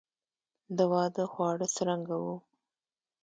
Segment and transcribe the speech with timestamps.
[0.77, 2.35] د واده خواړه څرنګه وو؟